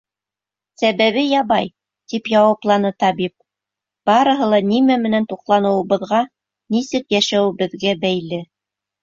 [0.81, 1.67] —Сәбәбе ябай,—
[2.13, 3.35] тип яуапланы табип,—
[4.11, 6.25] барыһы ла нимә менән туҡланыуыбыҙға,
[6.79, 8.43] нисек йәшәүебеҙгә бәйле.